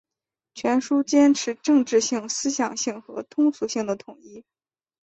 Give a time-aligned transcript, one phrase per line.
[0.55, 4.43] 全书坚持政治性、思想性和通俗性的统一